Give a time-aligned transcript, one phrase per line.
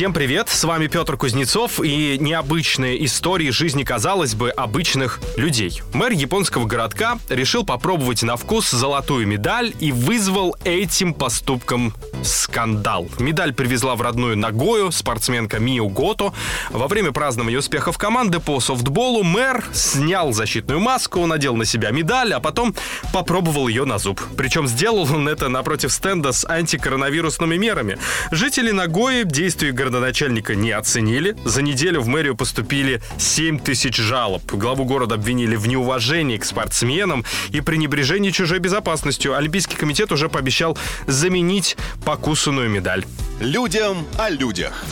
[0.00, 5.82] Всем привет, с вами Петр Кузнецов и необычные истории жизни, казалось бы, обычных людей.
[5.92, 11.92] Мэр японского городка решил попробовать на вкус золотую медаль и вызвал этим поступком
[12.22, 13.08] скандал.
[13.18, 16.32] Медаль привезла в родную Нагою спортсменка Мио Гото.
[16.70, 22.32] Во время празднования успехов команды по софтболу мэр снял защитную маску, надел на себя медаль,
[22.32, 22.74] а потом
[23.12, 24.18] попробовал ее на зуб.
[24.34, 27.98] Причем сделал он это напротив стенда с антикоронавирусными мерами.
[28.30, 31.36] Жители Нагои действия городоначальника не оценили.
[31.44, 34.42] За неделю в мэрию поступили 7 тысяч жалоб.
[34.52, 39.36] Главу города обвинили в неуважении к спортсменам и пренебрежении чужой безопасностью.
[39.36, 43.04] Олимпийский комитет уже пообещал заменить покусанную медаль.
[43.40, 44.84] Людям о людях.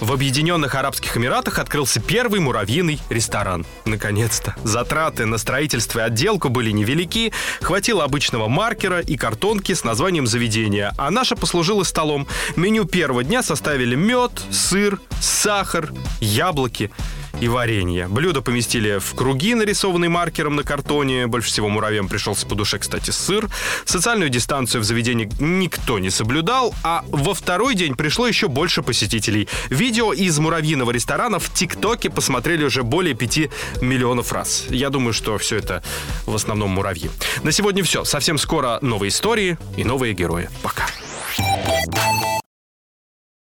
[0.00, 3.66] В Объединенных Арабских Эмиратах открылся первый муравьиный ресторан.
[3.84, 4.54] Наконец-то.
[4.62, 10.94] Затраты на строительство и отделку были невелики, хватило обычного маркера и картонки с названием заведения,
[10.96, 12.28] а наша послужила столом.
[12.54, 16.92] Меню первого дня составили мед, сыр, сахар, яблоки
[17.40, 18.08] и варенье.
[18.08, 21.26] Блюдо поместили в круги, нарисованные маркером на картоне.
[21.26, 23.48] Больше всего муравьям пришелся по душе, кстати, сыр.
[23.84, 29.48] Социальную дистанцию в заведении никто не соблюдал, а во второй день пришло еще больше посетителей.
[29.70, 33.38] Видео из муравьиного ресторана в ТикТоке посмотрели уже более 5
[33.80, 34.66] миллионов раз.
[34.70, 35.82] Я думаю, что все это
[36.26, 37.10] в основном муравьи.
[37.42, 38.04] На сегодня все.
[38.04, 40.48] Совсем скоро новые истории и новые герои.
[40.62, 40.86] Пока.